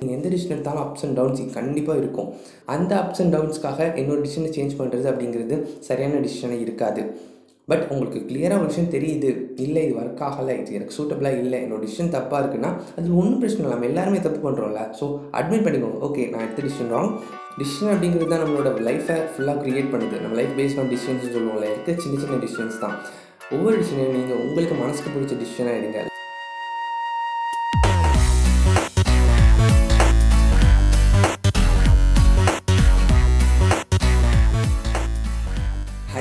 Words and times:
நீங்கள் 0.00 0.16
எந்த 0.16 0.28
டிசிஷன் 0.32 0.54
எடுத்தாலும் 0.54 0.82
அப்ஸ் 0.82 1.04
அண்ட் 1.04 1.16
டவுன்ஸ் 1.18 1.54
கண்டிப்பாக 1.56 2.00
இருக்கும். 2.00 2.28
அந்த 2.74 2.92
அப்ஸ் 3.02 3.20
அண்ட் 3.22 3.32
டவுன்ஸ்க்காக 3.34 3.80
என்னோட 4.00 4.18
டிசிஷனை 4.24 4.50
சேஞ்ச் 4.56 4.76
பண்ணுறது 4.80 5.06
அப்படிங்கிறது 5.12 5.56
சரியான 5.86 6.20
டிசிஷனே 6.26 6.58
இருக்காது. 6.66 7.02
பட் 7.70 7.82
உங்களுக்கு 7.92 8.20
கிளியராக 8.28 8.60
ஒரு 8.60 8.70
விஷயம் 8.70 8.92
தெரியுது. 8.94 9.30
இல்லை 9.64 9.80
இது 9.86 9.96
ஒர்க் 10.02 10.22
ஆகலை 10.26 10.54
இது 10.60 10.76
எனக்கு 10.78 10.96
சூட்டபிளாக 10.98 11.40
இல்லை 11.44 11.58
என்னோட 11.64 11.80
டிசிஷன் 11.86 12.12
தப்பாக 12.14 12.40
இருக்குன்னா 12.42 12.70
அதில் 12.96 13.18
ஒன்றும் 13.22 13.40
பிரச்சனை 13.42 13.60
இல்லை. 13.62 13.74
நம்ம 13.74 13.88
எல்லாருமே 13.90 14.20
தப்பு 14.26 14.40
பண்ணுறோம்ல 14.46 14.84
ஸோ 15.00 15.06
அட்மிட் 15.40 15.66
பண்ணிக்கோங்க. 15.66 15.98
ஓகே 16.08 16.24
நான் 16.34 16.44
எடுத்த 16.46 16.64
டிசிஷன் 16.66 16.92
ராங் 16.96 17.12
டிசிஷன் 17.60 17.92
அப்படிங்கிறது 17.94 18.32
தான் 18.34 18.44
நம்மளோட 18.44 18.72
லைஃப்பை 18.90 19.16
ஃபுல்லாக 19.32 19.60
க்ரியேட் 19.64 19.92
பண்ணுது. 19.94 20.22
நம்ம 20.26 20.38
லைஃப் 20.40 20.54
பேஸ்ட் 20.60 20.80
ஆன் 20.82 20.92
டிசிஷன்ஸ் 20.94 21.26
சொல்லுவோம்ல. 21.36 21.66
இருக்க 21.74 21.96
சின்ன 22.04 22.20
சின்ன 22.24 22.38
டிசிஷன்ஸ் 22.44 22.82
தான். 22.84 22.96
ஒவ்வொரு 23.56 23.74
டிசிஷனையும் 23.80 24.16
நீங்கள் 24.20 24.42
உங்களுக்கு 24.46 24.76
மனசுக்கு 24.84 25.12
பிடிச்ச 25.16 25.40
டிசிஷனாக 25.42 25.80
எடுங்க. 25.80 26.07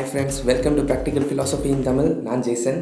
Hi 0.08 0.14
friends 0.16 0.38
welcome 0.44 0.76
to 0.76 0.82
practical 0.82 1.26
philosophy 1.30 1.70
in 1.74 1.84
Tamil 1.88 2.10
நான் 2.26 2.42
ஜேசன். 2.42 2.78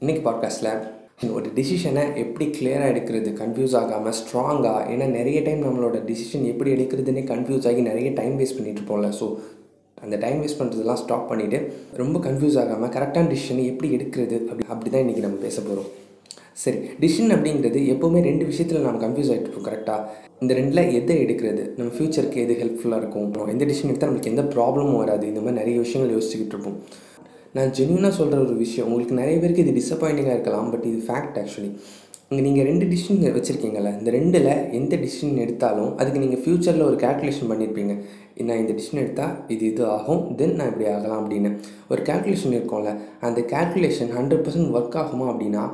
இன்னைக்கு 0.00 0.22
பாட்காஸ்ட்டில் 0.26 1.30
ஒரு 1.36 1.48
டிசிஷனை 1.54 2.02
எப்படி 2.22 2.46
கிளியராக 2.56 2.90
எடுக்கிறது 2.92 3.30
கன்ஃபியூஸ் 3.38 3.76
ஆகாமல் 3.80 4.16
ஸ்ட்ராங்காக 4.18 4.82
ஏன்னா 4.92 5.06
நிறைய 5.08 5.38
டைம் 5.42 5.62
நம்மளோட 5.62 6.00
டிசிஷன் 6.10 6.44
எப்படி 6.52 6.70
எடுக்கிறதுனே 6.76 7.22
கன்ஃபியூஸ் 7.32 7.68
ஆகி 7.70 7.82
நிறைய 7.90 8.10
டைம் 8.14 8.34
வேஸ்ட் 8.40 8.58
பண்ணிட்டு 8.58 8.80
இருப்போம்ல. 8.80 9.10
ஸோ 9.20 9.28
அந்த 9.98 10.16
டைம் 10.16 10.42
வேஸ்ட் 10.42 10.60
பண்ணுறதெல்லாம் 10.60 11.00
ஸ்டாப் 11.04 11.30
பண்ணிவிட்டு 11.32 11.60
ரொம்ப 12.02 12.18
கன்ஃபியூஸ் 12.28 12.58
ஆகாமல் 12.64 12.92
கரெக்டான 12.98 13.30
டிசிஷனை 13.34 13.64
எப்படி 13.72 13.90
எடுக்கிறது 13.98 14.38
அப்படி 14.50 14.68
அப்படி 14.74 14.90
தான் 14.90 15.04
இன்றைக்கி 15.06 15.24
நம்ம 15.28 15.40
பேச 15.46 15.56
போகிறோம் 15.60 15.88
சரி 16.62 16.78
டிசிஷன் 17.02 17.34
அப்படிங்கிறது 17.34 17.80
எப்போவுமே 17.94 18.20
ரெண்டு 18.28 18.44
விஷயத்தில் 18.50 18.86
நம்ம 18.86 19.00
கன்ஃபியூஸ் 19.04 19.30
ஆகிட்டு 19.32 19.48
இருக்கோம் 19.48 19.66
கரெக்டாக 19.68 20.06
இந்த 20.42 20.52
ரெண்டில் 20.58 20.92
எதை 21.00 21.16
எடுக்கிறது? 21.24 21.64
நம்ம 21.78 21.90
ஃப்யூச்சருக்கு 21.96 22.38
எது 22.44 22.54
ஹெல்ப்ஃபுல்லாக 22.62 23.00
இருக்கும்? 23.02 23.50
எந்த 23.54 23.64
டிசிஷன் 23.70 23.90
எடுத்தால் 23.92 24.10
நம்மளுக்கு 24.10 24.32
எந்த 24.34 24.44
ப்ராப்ளமும் 24.54 25.00
வராது? 25.02 25.24
இந்த 25.32 25.40
மாதிரி 25.40 25.58
நிறைய 25.60 25.76
விஷயங்கள் 25.84 26.14
யோசிச்சுக்கிட்டு 26.16 26.56
இருப்போம். 26.56 26.78
நான் 27.56 27.70
ஜென்யூனாக 27.76 28.14
சொல்கிற 28.20 28.38
ஒரு 28.46 28.54
விஷயம் 28.64 28.86
உங்களுக்கு 28.88 29.20
நிறைய 29.20 29.36
பேருக்கு 29.42 29.64
இது 29.64 29.78
டிசப்பாயிண்டிங்காக 29.80 30.36
இருக்கலாம் 30.36 30.68
பட் 30.72 30.86
இது 30.90 30.98
ஃபேக்ட் 31.08 31.38
ஆக்சுவலி 31.42 31.70
இங்கே 32.30 32.42
நீங்கள் 32.46 32.66
ரெண்டு 32.68 32.84
டிசிஷன் 32.92 33.20
வச்சுருக்கீங்கல்ல 33.36 33.90
இந்த 33.98 34.10
ரெண்டில் 34.16 34.48
எந்த 34.78 34.94
டிசிஷன் 35.02 35.42
எடுத்தாலும் 35.44 35.90
அதுக்கு 36.00 36.22
நீங்கள் 36.22 36.40
ஃப்யூச்சரில் 36.44 36.86
ஒரு 36.88 36.96
கேல்குலேஷன் 37.04 37.50
பண்ணியிருப்பீங்க 37.50 37.94
நான் 38.48 38.62
இந்த 38.62 38.72
டிசிஷன் 38.78 39.02
எடுத்தால் 39.04 39.34
இது 39.54 39.64
இது 39.72 39.84
ஆகும் 39.96 40.22
தென் 40.38 40.56
நான் 40.60 40.70
இப்படி 40.72 40.88
ஆகலாம் 40.94 41.20
அப்படின்னு. 41.22 41.50
ஒரு 41.92 42.02
கேல்குலேஷன் 42.08 42.56
இருக்கும்ல 42.58 42.92
அந்த 43.28 43.42
கேல்குலேஷன் 43.54 44.10
ஹண்ட்ரட் 44.18 44.44
பர்சன்ட் 44.46 44.74
ஒர்க் 44.78 44.98
ஆகுமா 45.02 45.28
அப்படின்னா 45.32 45.64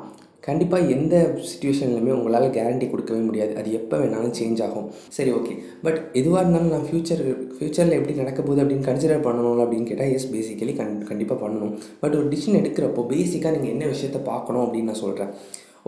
கண்டிப்பாக 0.46 0.90
எந்த 0.94 1.14
சுச்சுவேஷன்லையுமே 1.48 2.12
உங்களால் 2.18 2.46
கேரண்டி 2.56 2.86
கொடுக்கவே 2.90 3.20
முடியாது. 3.26 3.52
அது 3.60 3.68
எப்போ 3.80 3.96
வேணாலும் 4.02 4.34
சேஞ்ச் 4.38 4.62
ஆகும். 4.66 4.88
சரி 5.16 5.32
ஓகே 5.38 5.54
பட் 5.84 6.00
எதுவாக 6.20 6.42
இருந்தாலும் 6.42 6.72
நான் 6.74 6.86
ஃப்யூச்சர் 6.88 7.22
ஃப்யூச்சரில் 7.56 7.96
எப்படி 7.98 8.16
நடக்க 8.22 8.40
போகுது 8.42 8.62
அப்படின்னு 8.64 8.88
கன்சிடர் 8.90 9.26
பண்ணணும் 9.28 9.62
அப்படின்னு 9.64 9.88
கேட்டால் 9.90 10.14
எஸ் 10.18 10.30
பேசிக்கலி 10.36 10.74
கண் 10.80 10.94
கண்டிப்பாக 11.10 11.38
பண்ணணும். 11.44 11.74
பட் 12.04 12.16
ஒரு 12.20 12.28
டிசிஷன் 12.34 12.60
எடுக்கிறப்போ 12.62 13.04
பேசிக்காக 13.14 13.54
நீங்கள் 13.58 13.74
என்ன 13.74 13.90
விஷயத்த 13.94 14.20
பார்க்கணும் 14.32 14.64
அப்படின்னு 14.66 14.90
நான் 14.92 15.04
சொல்கிறேன் 15.04 15.32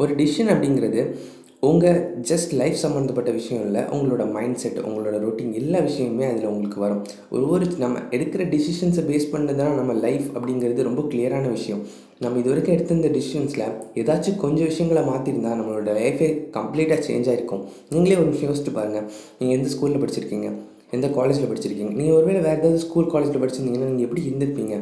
ஒரு 0.03 0.13
டிசிஷன் 0.21 0.53
அப்படிங்கிறது 0.53 1.01
உங்கள் 1.71 1.99
ஜஸ்ட் 2.29 2.53
லைஃப் 2.61 2.77
சம்மந்தப்பட்ட 2.83 3.31
விஷயம் 3.37 3.63
இல்லை 3.67 3.83
உங்களோட 3.97 4.23
மைண்ட் 4.37 4.59
செட் 4.63 4.79
உங்களோட 4.89 5.17
ரொட்டீன் 5.25 5.53
எல்லா 5.61 5.79
விஷயமுமே 5.89 6.25
அதில் 6.31 6.49
உங்களுக்கு 6.53 6.79
வரும். 6.85 7.03
ஒரு 7.35 7.45
ஒரு 7.55 7.67
நம்ம 7.85 8.03
எடுக்கிற 8.17 8.43
டிசிஷன்ஸை 8.55 9.05
பேஸ் 9.11 9.27
பண்ணது 9.35 9.57
தான் 9.61 9.79
நம்ம 9.81 9.95
லைஃப் 10.07 10.27
அப்படிங்கிறது 10.35 10.89
ரொம்ப 10.89 11.05
கிளியரான 11.13 11.51
விஷயம். 11.57 11.83
நம்ம 12.25 12.39
இது 12.43 12.53
வரைக்கும் 12.53 12.77
எடுத்திருந்த 12.77 13.11
டிசிஷன்ஸில் 13.17 13.67
ஏதாச்சும் 14.03 14.41
கொஞ்சம் 14.45 14.71
விஷயங்களை 14.73 15.05
மாற்றிருந்தா 15.11 15.55
நம்மளோட 15.61 15.93
லைஃபே 16.01 16.29
கம்ப்ளீட்டாக 16.59 17.01
சேஞ்ச் 17.09 17.31
ஆகிருக்கும் 17.33 17.65
நீங்களே 17.95 18.21
ஒரு 18.23 18.31
விஷயம் 18.35 18.53
யோசிச்சு 18.53 18.75
பாருங்கள் 18.79 19.09
நீங்கள் 19.39 19.57
எந்த 19.59 19.71
ஸ்கூலில் 19.75 20.05
படிச்சிருக்கீங்க? 20.05 20.51
எந்த 20.97 21.07
காலேஜில் 21.19 21.51
படிச்சிருக்கீங்க? 21.51 21.93
நீங்கள் 22.01 22.17
ஒருவேளை 22.17 22.41
வேறு 22.47 22.61
ஏதாவது 22.63 22.85
ஸ்கூல் 22.87 23.13
காலேஜில் 23.15 23.43
படிச்சிருந்தீங்கன்னா 23.43 23.89
நீங்கள் 23.93 24.07
எப்படி 24.09 24.23
இருந்திருப்பீங்க? 24.31 24.75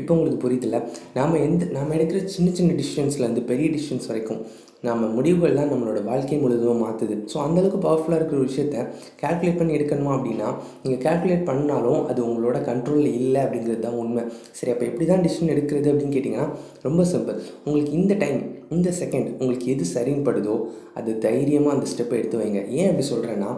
இப்போ 0.00 0.12
உங்களுக்கு 0.16 0.40
புரியுதுல்ல? 0.44 0.78
நாம் 1.18 1.42
எந்த 1.46 1.64
நாம் 1.76 1.94
எடுக்கிற 1.96 2.18
சின்ன 2.34 2.48
சின்ன 2.58 2.74
டிசிஷன்ஸ்லேருந்து 2.80 3.42
பெரிய 3.50 3.66
டிசிஷன்ஸ் 3.74 4.08
வரைக்கும் 4.10 4.40
நம்ம 4.86 5.06
முடிவுகள்லாம் 5.16 5.70
நம்மளோட 5.72 6.00
வாழ்க்கை 6.08 6.36
முழுதும் 6.38 6.82
மாற்றுது 6.84 7.14
ஸோ 7.32 7.36
அந்தளவுக்கு 7.44 7.78
பவர்ஃபுல்லாக 7.84 8.18
இருக்கிற 8.20 8.40
விஷயத்த 8.48 8.82
கேல்குலேட் 9.22 9.58
பண்ணி 9.60 9.76
எடுக்கணுமா 9.76 10.12
அப்படின்னா 10.16 10.48
நீங்கள் 10.82 11.00
கேல்குலேட் 11.06 11.48
பண்ணாலும் 11.48 12.02
அது 12.10 12.20
உங்களோட 12.26 12.58
கண்ட்ரோலில் 12.68 13.16
இல்லை 13.20 13.40
அப்படிங்கிறது 13.44 13.84
தான் 13.86 13.98
உண்மை. 14.02 14.24
சரி 14.58 14.72
அப்போ 14.74 14.86
எப்படி 14.90 15.06
தான் 15.12 15.24
டிசிஷன் 15.26 15.52
எடுக்கிறது 15.54 15.90
அப்படின்னு 15.92 16.16
கேட்டிங்கன்னா 16.16 16.48
ரொம்ப 16.86 17.04
சிம்பிள் 17.12 17.40
உங்களுக்கு 17.64 17.94
இந்த 18.00 18.14
டைம் 18.24 18.38
இந்த 18.76 18.90
செகண்ட் 19.00 19.30
உங்களுக்கு 19.40 19.66
எது 19.74 19.86
சரின்னு 19.94 20.26
படுதோ 20.28 20.56
அது 21.00 21.10
தைரியமாக 21.26 21.76
அந்த 21.76 21.88
ஸ்டெப்பை 21.94 22.18
எடுத்து 22.20 22.40
வைங்க. 22.42 22.62
ஏன் 22.78 22.90
அப்படி 22.90 23.06
சொல்கிறேன்னா 23.14 23.50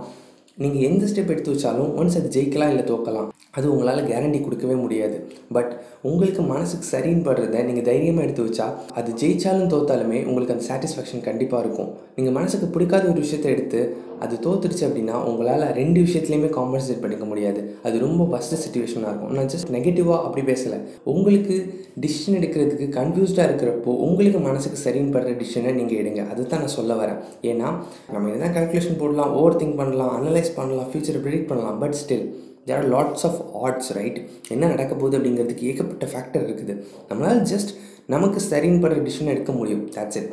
நீங்கள் 0.63 0.85
எந்த 0.89 1.05
ஸ்டெப் 1.11 1.33
எடுத்து 1.35 1.53
வச்சாலும் 1.55 1.91
ஒன்ஸ் 2.01 2.19
அது 2.21 2.31
ஜெயிக்கலாம் 2.37 2.73
இல்லை 2.73 2.85
தோக்கலாம் 2.91 3.29
அது 3.59 3.67
உங்களால் 3.73 4.09
கேரண்டி 4.09 4.39
கொடுக்கவே 4.43 4.77
முடியாது. 4.85 5.17
பட் 5.57 5.71
உங்களுக்கு 6.09 6.43
மனசுக்கு 6.51 6.87
சரின்னு 6.95 7.25
படுறத 7.29 7.63
நீங்கள் 7.69 7.87
தைரியமாக 7.91 8.27
எடுத்து 8.27 8.45
வச்சா 8.47 8.67
அது 8.99 9.11
ஜெயிச்சாலும் 9.21 9.71
தோத்தாலுமே 9.73 10.19
உங்களுக்கு 10.29 10.55
அந்த 10.57 10.67
சாட்டிஸ்ஃபேக்ஷன் 10.71 11.25
கண்டிப்பாக 11.29 11.63
இருக்கும். 11.65 11.91
நீங்கள் 12.19 12.37
மனசுக்கு 12.39 12.67
பிடிக்காத 12.75 13.07
ஒரு 13.13 13.21
விஷயத்தை 13.25 13.51
எடுத்து 13.57 13.81
அது 14.25 14.37
தோத்துடுச்சு 14.45 14.85
அப்படின்னா 14.87 15.17
உங்களால் 15.31 15.65
ரெண்டு 15.81 15.99
விஷயத்துலையுமே 16.07 16.49
காம்பன்சேட் 16.57 17.03
பண்ணிக்க 17.03 17.25
முடியாது. 17.33 17.61
அது 17.87 17.97
ரொம்ப 18.05 18.23
ஃபஸ்ட்டு 18.31 18.59
சுச்சுவேஷனாக 18.63 19.11
இருக்கும். 19.13 19.33
நான் 19.37 19.51
ஜஸ்ட் 19.53 19.71
நெகட்டிவாக 19.77 20.25
அப்படி 20.27 20.43
பேசலை. 20.51 20.79
உங்களுக்கு 21.13 21.57
டிசிஷன் 22.05 22.39
எடுக்கிறதுக்கு 22.39 22.87
கன்ஃபியூஸ்டாக 22.99 23.49
இருக்கிறப்போ 23.49 23.93
உங்களுக்கு 24.07 24.41
மனசுக்கு 24.49 24.79
சரின்னு 24.87 25.15
படுற 25.17 25.35
டிசிஷனை 25.43 25.73
நீங்கள் 25.79 26.01
எடுங்க. 26.03 26.23
அதுதான் 26.33 26.63
நான் 26.65 26.77
சொல்ல 26.79 26.95
வரேன். 27.03 27.21
ஏன்னா 27.51 27.71
நம்ம 28.15 28.33
என்ன 28.37 28.49
கால்குலேஷன் 28.57 29.01
போடலாம் 29.03 29.35
ஓவர் 29.41 29.61
திங்க் 29.63 29.79
பண்ணலாம் 29.83 30.13
அனலைஸ் 30.19 30.48
பண்ணலாம் 30.59 30.89
ஃபியூச்சரை 30.91 31.21
ப்ரிடிக் 31.25 31.49
பண்ணலாம் 31.51 31.81
but 31.83 31.97
still 32.03 32.27
there 32.69 32.79
are 32.81 32.89
lots 32.95 33.25
of 33.29 33.41
odds 33.67 33.91
right 33.99 34.19
என்ன 34.55 34.65
நடக்க 34.75 34.93
போகுது 34.95 35.17
அப்படிங்கிறதுக்கு 35.19 35.69
ஏகப்பட்ட 35.71 36.07
ஃபேக்டர் 36.13 36.47
இருக்குது. 36.49 36.75
நம்மளால் 37.11 37.43
ஜஸ்ட் 37.53 37.73
நமக்கு 38.15 38.41
சரின்னு 38.51 38.83
படுற 38.85 39.01
டிசிஷன் 39.09 39.33
எடுக்க 39.35 39.53
முடியும். 39.61 39.85
தட்ஸ் 39.97 40.19
இட் 40.21 40.31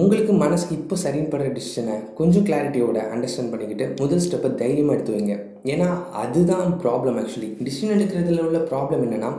உங்களுக்கு 0.00 0.32
மனசுக்கு 0.42 0.76
இப்போ 0.78 0.96
சரின்னு 1.02 1.32
படுற 1.32 1.48
டிசிஷனை 1.56 1.96
கொஞ்சம் 2.20 2.46
கிளாரிட்டியோட 2.46 2.98
அண்டர்ஸ்டாண்ட் 3.14 3.52
பண்ணிக்கிட்டு 3.52 3.84
முதல் 4.00 4.22
ஸ்டெப்பை 4.24 4.50
தைரியமாக 4.62 4.96
எடுத்து 4.96 5.12
வைங்க. 5.16 5.34
ஏன்னா 5.72 5.88
அதுதான் 6.22 6.70
ப்ராப்ளம் 6.84 7.18
ஆக்சுவலி 7.20 7.50
டிசிஷன் 7.66 7.94
எடுக்கிறதுல 7.96 8.46
உள்ள 8.48 8.60
ப்ராப்ளம் 8.70 9.04
என்னென்னா 9.06 9.30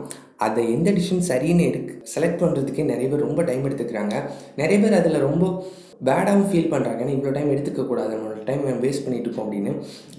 அதை 0.46 0.62
எந்த 0.76 0.88
டிசிஷன் 0.96 1.26
சரின்னு 1.28 1.66
எடுக்க 1.70 1.92
செலக்ட் 2.14 2.40
பண்ணுறதுக்கே 2.42 2.86
நிறைய 2.92 3.08
பேர் 3.10 3.26
ரொம்ப 3.28 3.42
டைம் 3.50 3.66
எடுத்துக்கிறாங்க. 3.68 4.14
நிறைய 4.60 4.78
பேர் 4.82 4.98
அதில் 5.00 5.24
ரொம்ப 5.28 5.44
பேடாகவும் 6.08 6.48
ஃபீல் 6.50 6.72
பண்ணுறாங்க 6.72 7.00
ஏன்னா 7.04 7.14
இவ்வளோ 7.16 7.32
டைம் 7.36 7.54
எடுத்துக்கக்கூடாது. 7.54 8.10
நம்மளோட 8.14 8.42
டைம் 8.48 8.82
வேஸ்ட் 8.84 9.04
பண்ணிட்டு 9.06 9.28
இருக்கோம் 9.28 9.46
அப்படின்னு. 9.46 9.72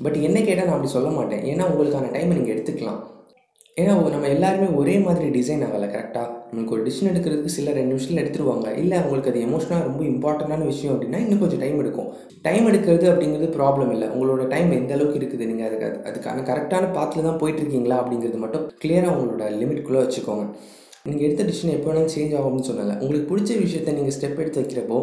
பட் 0.06 0.18
என்ன 0.30 0.38
கேட்டால் 0.48 0.68
நான் 0.70 0.78
அப்படி 0.78 0.96
சொல்ல 0.98 1.12
மாட்டேன். 1.20 1.46
ஏன்னா 1.52 1.66
உங்களுக்கான 1.74 2.12
டைமை 2.18 2.34
நீங்கள் 2.40 2.56
எடுத்துக்கலாம். 2.56 3.00
ஏன்னா 3.82 3.94
நம்ம 4.14 4.30
எல்லாருமே 4.36 4.68
ஒரே 4.82 4.94
மாதிரி 5.08 5.26
டிசைன் 5.36 5.64
ஆகலை 5.66 5.88
கரெக்டாக 5.96 6.30
நம்மளுக்கு 6.48 6.74
ஒரு 6.76 6.84
டிசிஷன் 6.86 7.10
எடுக்கிறதுக்கு 7.12 7.56
சில 7.56 7.74
ரெண்டு 7.78 7.92
நிமிஷத்தில் 7.94 8.22
எடுத்துருவாங்க. 8.22 8.68
இல்லை 8.82 8.96
அவங்களுக்கு 9.02 9.32
அது 9.32 9.44
எமோஷனாக 9.48 9.86
ரொம்ப 9.90 10.02
இம்பார்ட்டண்டான 10.12 10.66
விஷயம் 10.72 10.94
அப்படின்னா 10.94 11.20
இன்னும் 11.26 11.42
கொஞ்சம் 11.44 11.62
டைம் 11.64 11.82
எடுக்கும். 11.84 12.10
டைம் 12.48 12.66
எடுக்கிறது 12.72 13.06
அப்படிங்கிறது 13.12 13.50
ப்ராப்ளம் 13.58 13.92
இல்லை. 13.96 14.08
உங்களோட 14.16 14.48
டைம் 14.54 14.72
எந்த 14.80 14.94
அளவுக்கு 14.98 15.20
இருக்குது? 15.22 15.50
நீங்கள் 15.52 15.68
அதுக்கு 15.70 15.88
அதுக்கான 16.12 16.46
கரெக்டான 16.50 16.90
பாத்தில் 16.98 17.28
தான் 17.30 17.40
போயிட்டுருக்கீங்களா 17.44 18.00
அப்படிங்கிறது 18.02 18.42
மட்டும் 18.46 18.66
கிளியராக 18.84 19.16
உங்களோட 19.18 19.52
லிமிட்குள்ளே 19.62 20.02
வச்சுக்கோங்க. 20.06 20.46
நீங்கள் 21.08 21.26
எடுத்த 21.28 21.44
டிசிஷன் 21.50 21.76
எப்போ 21.78 21.90
வேணாலும் 21.90 22.14
சேஞ்ச் 22.18 22.36
ஆகும்னு 22.42 22.68
சொன்னல 22.70 22.96
உங்களுக்கு 23.04 23.32
பிடிச்ச 23.34 23.52
விஷயத்த 23.66 23.98
நீங்கள் 24.00 24.16
ஸ்டெப் 24.18 24.42
எடுத்து 24.44 24.62
வைக்கிறப்போ 24.62 25.00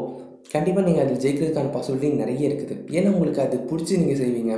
கண்டிப்பாக 0.52 0.86
நீங்கள் 0.86 1.04
அதில் 1.04 1.22
ஜெயிக்கிறதுக்கான 1.24 1.70
பாசிபிலிட்டி 1.76 2.10
நிறைய 2.22 2.48
இருக்குது. 2.48 2.74
ஏன்னா 2.96 3.12
உங்களுக்கு 3.14 3.40
அது 3.44 3.56
பிடிச்சி 3.70 3.94
நீங்கள் 4.02 4.20
செய்வீங்க. 4.24 4.56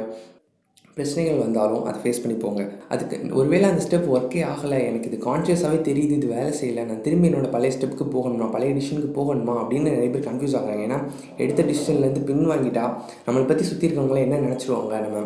பிரச்சனைகள் 0.97 1.43
வந்தாலும் 1.45 1.83
அதை 1.89 1.99
ஃபேஸ் 2.03 2.21
பண்ணி 2.23 2.37
போங்க. 2.43 2.63
அதுக்கு 2.93 3.17
ஒருவேளை 3.39 3.67
அந்த 3.71 3.83
ஸ்டெப் 3.87 4.07
ஒர்க்கே 4.15 4.43
ஆகலை 4.53 4.79
எனக்கு 4.91 5.09
இது 5.11 5.19
கான்ஷியஸாகவே 5.27 5.79
தெரியுது 5.89 6.15
இது 6.19 6.29
வேலை 6.37 6.53
செய்யலை 6.61 6.85
நான் 6.91 7.03
திரும்பி 7.07 7.29
என்னோடய 7.29 7.51
பழைய 7.55 7.73
ஸ்டெப்புக்கு 7.77 8.07
போகணுமா 8.15 8.47
பழைய 8.55 8.71
டிசிஷனுக்கு 8.77 9.11
போகணுமா 9.19 9.55
அப்படின்னு 9.63 9.93
நிறைய 9.97 10.11
பேர் 10.15 10.29
கன்ஃபியூஸ் 10.29 10.57
ஆகிறாங்க. 10.61 10.87
ஏன்னா 10.89 10.99
எடுத்த 11.45 11.67
டிசிஷன்லேருந்து 11.71 12.23
பின் 12.31 12.49
வாங்கிட்டா 12.53 12.85
நம்மளை 13.27 13.47
பற்றி 13.51 13.67
சுற்றி 13.71 13.89
இருக்கவங்கள 13.89 14.21
என்ன 14.27 14.41
நினச்சிருவாங்க? 14.47 14.95
நம்ம 15.07 15.19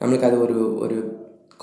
நம்மளுக்கு 0.00 0.28
அது 0.28 0.38
ஒரு 0.46 0.56
ஒரு 0.84 0.96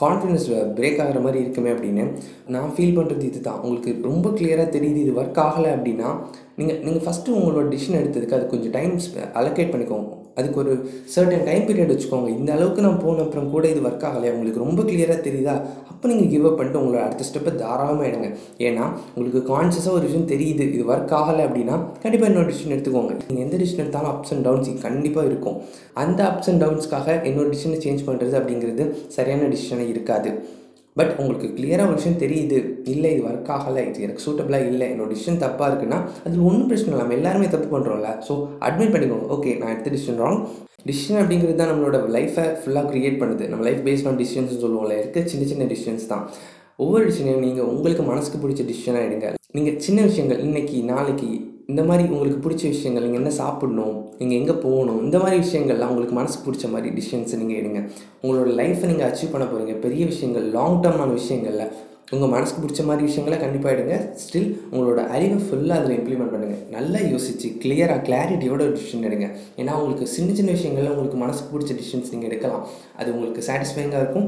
கான்ஃபிடன்ஸ் 0.01 0.45
பிரேக் 0.75 1.01
ஆகிற 1.03 1.19
மாதிரி 1.19 1.39
இருக்குமே 1.43 1.71
அப்படின்னு 1.73 2.05
நான் 2.47 2.73
ஃபீல் 2.75 2.97
பண்ணுறது 2.97 3.25
இது 3.29 3.41
தான் 3.41 3.59
உங்களுக்கு 3.61 3.91
ரொம்ப 4.03 4.29
கிளியராக 4.29 4.69
தெரியுது 4.75 5.01
இது 5.03 5.13
ஒர்க் 5.21 5.41
ஆகலை 5.45 5.71
அப்படின்னா 5.75 6.09
நீங்கள் 6.57 6.79
நீங்கள் 6.85 7.05
ஃபஸ்ட்டு 7.05 7.35
உங்களோட 7.37 7.65
டிசிஷன் 7.67 7.99
எடுத்ததுக்கு 8.01 8.37
அது 8.37 8.47
கொஞ்சம் 8.47 8.75
டைம் 8.77 8.95
அலோகேட் 9.41 9.73
பண்ணிக்கோங்க. 9.73 10.07
அதுக்கு 10.39 10.61
ஒரு 10.63 10.73
சர்டன் 11.15 11.45
டைம் 11.49 11.67
பீரியட் 11.69 11.93
வச்சுக்கோங்க. 11.93 12.29
இந்த 12.39 12.49
அளவுக்கு 12.55 12.85
நான் 12.87 13.03
போன 13.05 13.23
அப்புறம் 13.25 13.51
கூட 13.55 13.65
இது 13.73 13.81
ஒர்க் 13.89 14.07
ஆகலையா? 14.09 14.33
உங்களுக்கு 14.37 14.65
ரொம்ப 14.65 14.81
கிளியராக 14.89 15.19
தெரியுதா? 15.27 15.55
அப்போ 15.91 16.09
நீங்கள் 16.11 16.29
கிவ் 16.33 16.45
அப் 16.47 16.57
பண்ணிட்டு 16.57 16.81
உங்களோட 16.81 17.01
அடுத்த 17.05 17.23
ஸ்டெப்பை 17.29 17.51
தாராளமாக 17.61 18.05
எடுங்க. 18.09 18.27
ஏன்னா 18.67 18.83
உங்களுக்கு 19.15 19.41
கான்ஷியஸாக 19.49 19.95
ஒரு 19.97 20.05
விஷயம் 20.07 20.29
தெரியுது. 20.33 20.65
இது 20.75 20.85
ஒர்க் 20.91 21.15
ஆகலை 21.19 21.41
அப்படின்னா 21.47 21.75
கண்டிப்பாக 22.03 22.29
இன்னொரு 22.31 22.49
டிசிஷன் 22.51 22.75
எடுத்துக்கோங்க. 22.75 23.15
நீங்கள் 23.29 23.45
எந்த 23.45 23.57
டிசிஷன் 23.61 23.83
எடுத்தாலும் 23.83 24.11
அப்ஸ் 24.13 24.33
அண்ட் 24.35 24.45
டவுன்ஸ் 24.47 24.85
கண்டிப்பாக 24.87 25.29
இருக்கும். 25.31 25.57
அந்த 26.03 26.19
அப்ஸ் 26.29 26.49
அண்ட் 26.51 26.63
டவுன்ஸ்க்காக 26.65 27.17
என்னோட 27.31 27.47
டிசிஷனை 27.55 27.79
சேஞ்ச் 27.87 28.07
பண்ணுறது 28.09 28.37
அப்படிங்கிறது 28.41 28.85
சரியான 29.17 29.49
டிசிஷனாக 29.55 29.93
இருக்காது. 29.95 30.31
பட் 30.99 31.11
உங்களுக்கு 31.21 31.49
கிளியராக 31.57 31.89
ஒரு 31.89 31.99
விஷயம் 31.99 32.21
தெரியுது. 32.23 32.57
இல்லை 32.93 33.11
இது 33.15 33.21
ஒர்க் 33.31 33.51
ஆகலை 33.57 33.83
இது 33.89 34.05
எனக்கு 34.07 34.25
சூட்டபிளாக 34.27 34.69
இல்லை 34.71 34.87
என்னோட 34.93 35.09
டிசிஷன் 35.13 35.43
தப்பாக 35.45 35.69
இருக்குன்னா 35.71 35.99
அதில் 36.25 36.45
ஒன்றும் 36.49 36.69
பிரச்சனை 36.71 36.91
இல்லை. 36.91 37.03
நம்ம 37.03 37.17
எல்லாருமே 37.19 37.49
தப்பு 37.55 37.69
பண்ணுறோம்ல 37.75 38.11
ஸோ 38.29 38.35
அட்மிட் 38.67 38.93
பண்ணிக்கோங்க. 38.95 39.27
ஓகே 39.37 39.53
நான் 39.61 39.73
எடுத்த 39.75 39.93
டிசிஷன் 39.95 40.21
ராங் 40.23 40.39
டிசிஷன் 40.89 41.19
அப்படிங்கிறது 41.21 41.59
தான் 41.61 41.71
நம்மளோட 41.71 41.97
லைஃப்பை 42.17 42.45
ஃபுல்லாக 42.59 42.85
க்ரியேட் 42.91 43.19
பண்ணுது. 43.21 43.45
நம்ம 43.51 43.65
லைஃப் 43.67 43.83
பேஸ்ட் 43.87 44.07
ஆன் 44.11 44.19
டிசிஷன்ஸ் 44.21 44.61
சொல்லுவோம்ல. 44.63 44.95
இருக்க 45.01 45.23
சின்ன 45.33 45.47
சின்ன 45.51 45.65
டிசிஷன்ஸ் 45.73 46.09
தான். 46.13 46.23
ஒவ்வொரு 46.83 47.03
டிசிஷனையும் 47.07 47.45
நீங்கள் 47.45 47.69
உங்களுக்கு 47.73 48.03
மனசுக்கு 48.11 48.41
பிடிச்ச 48.43 48.63
டிசிஷனாக 48.69 49.07
எடுங்க. 49.07 49.29
நீங்கள் 49.57 49.77
சின்ன 49.85 49.99
விஷயங்கள் 50.09 50.43
இன்றைக்கி 50.47 50.77
நாளைக்கு 50.91 51.29
இந்த 51.71 51.81
மாதிரி 51.89 52.03
உங்களுக்கு 52.13 52.43
பிடிச்ச 52.45 52.63
விஷயங்கள் 52.75 53.05
நீங்கள் 53.05 53.21
என்ன 53.21 53.33
சாப்பிடணும் 53.41 53.97
நீங்கள் 54.19 54.39
எங்கே 54.41 54.55
போகணும் 54.63 55.01
இந்த 55.07 55.17
மாதிரி 55.23 55.37
விஷயங்கள்லாம் 55.45 55.91
உங்களுக்கு 55.93 56.15
மனசு 56.19 56.37
பிடிச்ச 56.45 56.65
மாதிரி 56.73 56.89
டிசிஷன்ஸை 56.97 57.37
நீங்கள் 57.41 57.59
எடுங்க. 57.61 57.81
உங்களோட 58.23 58.49
லைஃப்பை 58.61 58.87
நீங்கள் 58.91 59.09
அச்சீவ் 59.09 59.33
பண்ண 59.35 59.45
போகிறீங்க 59.51 59.75
பெரிய 59.85 60.03
விஷயங்கள் 60.13 60.47
லாங் 60.57 60.81
டேர்மான 60.85 61.13
விஷயங்களில் 61.21 61.69
உங்கள் 62.15 62.31
மனசுக்கு 62.33 62.61
பிடிச்ச 62.61 62.83
மாதிரி 62.89 63.03
விஷயங்களை 63.07 63.37
கண்டிப்பாக 63.41 63.73
எடுங்க. 63.75 63.95
ஸ்டில் 64.21 64.47
உங்களோட 64.71 65.01
அறிவை 65.15 65.37
ஃபுல்லாக 65.47 65.79
அதில் 65.79 65.97
இம்ப்ளிமெண்ட் 65.97 66.33
பண்ணுங்கள் 66.35 66.63
நல்லா 66.75 66.99
யோசிச்சு 67.11 67.49
கிளியராக 67.63 68.01
கிளாரிட்டியோட 68.07 68.61
ஒரு 68.67 68.73
டிசிஷன் 68.77 69.05
எடுங்க. 69.09 69.27
ஏன்னா 69.61 69.75
உங்களுக்கு 69.81 70.07
சின்ன 70.15 70.35
சின்ன 70.39 70.55
விஷயங்களில் 70.57 70.93
உங்களுக்கு 70.93 71.19
மனசுக்கு 71.25 71.53
பிடிச்ச 71.53 71.75
டிசிஷன்ஸ் 71.81 72.13
நீங்கள் 72.13 72.29
எடுக்கலாம். 72.31 72.63
அது 73.01 73.13
உங்களுக்கு 73.17 73.43
சாட்டிஸ்ஃபைங்காக 73.49 74.01
இருக்கும். 74.05 74.27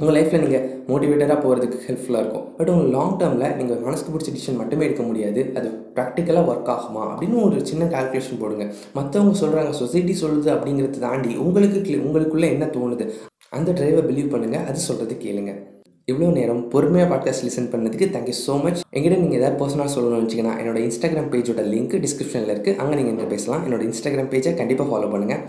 உங்கள் 0.00 0.16
லைஃப்பில் 0.16 0.42
நீங்கள் 0.44 0.66
மோட்டிவேட்டடாக 0.88 1.38
போகிறதுக்கு 1.42 1.78
ஹெல்ப்ஃபுல்லாக 1.86 2.22
இருக்கும். 2.22 2.46
பட் 2.56 2.68
உங்கள் 2.68 2.92
லாங் 2.96 3.16
டேர்மில் 3.18 3.56
நீங்கள் 3.56 3.80
மனசுக்கு 3.86 4.12
பிடிச்ச 4.12 4.34
டிசிஷன் 4.36 4.60
மட்டுமே 4.60 4.84
எடுக்க 4.84 5.02
முடியாது. 5.02 5.52
அது 5.54 5.68
ப்ராக்டிக்கலாக 5.94 6.50
ஒர்க் 6.52 6.70
ஆகுமா? 6.74 7.02
அப்படின்னு 7.10 7.42
ஒரு 7.42 7.66
சின்ன 7.66 7.84
கால்குலேஷன் 7.84 8.40
போடுங்க. 8.40 8.66
மற்றவங்க 8.94 9.34
சொல்கிறாங்க 9.42 9.70
சொசைட்டி 9.70 10.16
சொல்லுது 10.22 10.50
அப்படிங்கிறத 10.56 11.02
தாண்டி 11.06 11.36
உங்களுக்கு 11.36 12.00
உங்களுக்குள்ளே 12.06 12.48
என்ன 12.54 12.64
தோணுது? 12.76 13.06
அந்த 13.50 13.70
டிரைவை 13.72 14.02
பிலீவ் 14.10 14.32
பண்ணுங்கள் 14.32 14.66
அது 14.66 14.78
சொல்கிறது 14.88 15.16
கேளுங்கள் 15.16 15.60
இவ்வளோ 16.10 16.28
நேரம் 16.38 16.62
பொறுமையாக 16.74 17.08
பாட்காஸ்ட் 17.12 17.44
லிசன் 17.46 17.70
பண்ணதுக்கு 17.72 18.06
தேங்க்யூ 18.14 18.36
ஸோ 18.46 18.54
மச் 18.64 18.80
எங்கிட்ட 18.96 19.16
நீங்கள் 19.24 19.38
ஏதாவது 19.40 19.58
பர்சனலாக 19.62 19.90
சொல்லணும்னு 19.96 20.24
வச்சிங்கன்னா 20.26 20.54
என்னோட 20.62 20.78
இன்ஸ்டாகிராம் 20.86 21.28
பேஜோட 21.34 21.64
லிங்க் 21.72 21.96
டிஸ்கிரிப்ஷனில் 22.04 22.52
இருக்குது 22.54 22.78
அங்கே 22.82 22.94
நீங்கள் 23.00 23.14
எங்கே 23.14 23.28
பேசலாம். 23.34 23.62
என்னோட 23.66 23.82
இன்ஸ்டாகிராம் 23.90 24.30
பேஜை 24.34 24.54
கண்டிப்பாக 24.62 24.88
ஃபாலோ 24.90 25.10
பண்ணுங்கள் 25.14 25.42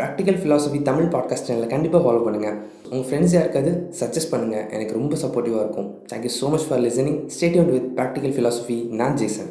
ப்ராக்டிக்கல் 0.00 0.40
ஃபிலாசபி 0.40 0.78
தமிழ் 0.88 1.08
பாட்காஸ்ட் 1.14 1.46
சேனலில் 1.48 1.72
கண்டிப்பாக 1.74 2.02
ஃபாலோ 2.04 2.20
பண்ணுங்கள் 2.26 2.56
உங்கள் 2.90 3.06
ஃப்ரெண்ட்ஸ் 3.08 3.34
யாருக்காவது 3.38 3.70
சஜஸ்ட் 4.00 4.32
பண்ணுங்கள் 4.34 4.66
எனக்கு 4.76 4.98
ரொம்ப 4.98 5.14
சப்போர்ட்டிவாக 5.22 5.64
இருக்கும். 5.66 5.88
Thank you 6.12 6.32
so 6.40 6.48
much 6.52 6.66
for 6.68 6.82
listening 6.88 7.18
stay tuned 7.36 7.72
with 7.76 7.88
practical 7.98 8.36
philosophy 8.36 8.78
நான் 9.00 9.18
ஜேசன். 9.22 9.50